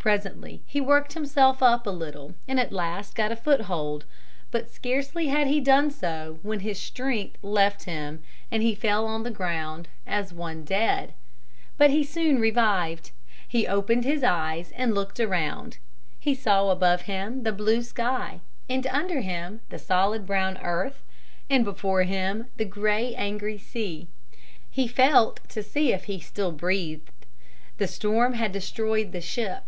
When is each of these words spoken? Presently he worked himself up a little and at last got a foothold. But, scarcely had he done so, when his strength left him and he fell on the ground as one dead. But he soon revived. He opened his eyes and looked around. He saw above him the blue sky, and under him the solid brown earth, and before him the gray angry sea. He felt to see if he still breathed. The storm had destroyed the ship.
Presently 0.00 0.62
he 0.66 0.80
worked 0.80 1.12
himself 1.12 1.62
up 1.62 1.86
a 1.86 1.90
little 1.90 2.34
and 2.48 2.58
at 2.58 2.72
last 2.72 3.14
got 3.14 3.30
a 3.32 3.36
foothold. 3.36 4.06
But, 4.50 4.70
scarcely 4.70 5.26
had 5.26 5.46
he 5.46 5.60
done 5.60 5.90
so, 5.90 6.38
when 6.40 6.60
his 6.60 6.80
strength 6.80 7.36
left 7.42 7.82
him 7.84 8.22
and 8.50 8.62
he 8.62 8.74
fell 8.74 9.04
on 9.06 9.24
the 9.24 9.30
ground 9.30 9.88
as 10.06 10.32
one 10.32 10.64
dead. 10.64 11.12
But 11.76 11.90
he 11.90 12.02
soon 12.02 12.40
revived. 12.40 13.10
He 13.46 13.66
opened 13.66 14.06
his 14.06 14.24
eyes 14.24 14.72
and 14.74 14.94
looked 14.94 15.20
around. 15.20 15.76
He 16.18 16.34
saw 16.34 16.70
above 16.70 17.02
him 17.02 17.42
the 17.42 17.52
blue 17.52 17.82
sky, 17.82 18.40
and 18.70 18.86
under 18.86 19.20
him 19.20 19.60
the 19.68 19.78
solid 19.78 20.24
brown 20.24 20.56
earth, 20.62 21.02
and 21.50 21.62
before 21.62 22.04
him 22.04 22.46
the 22.56 22.64
gray 22.64 23.14
angry 23.14 23.58
sea. 23.58 24.08
He 24.70 24.88
felt 24.88 25.46
to 25.50 25.62
see 25.62 25.92
if 25.92 26.04
he 26.04 26.20
still 26.20 26.52
breathed. 26.52 27.12
The 27.76 27.86
storm 27.86 28.32
had 28.32 28.50
destroyed 28.50 29.12
the 29.12 29.20
ship. 29.20 29.64